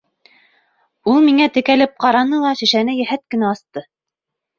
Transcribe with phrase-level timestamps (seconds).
[1.11, 3.85] Ул миңә текәлеп ҡараны ла шешәне йәһәт кенә асты.